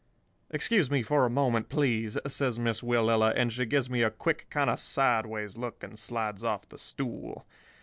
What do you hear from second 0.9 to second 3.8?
for a moment, please,' says Miss Willella, and she